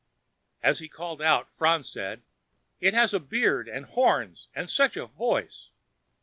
As 0.63 0.79
he 0.79 0.89
called 0.89 1.21
out, 1.21 1.53
Franz 1.55 1.87
said, 1.87 2.23
"It 2.79 2.95
has 2.95 3.13
a 3.13 3.19
beard 3.19 3.67
and 3.69 3.85
horns, 3.85 4.47
and 4.55 4.67
such 4.67 4.97
a 4.97 5.05
voice!" 5.05 5.69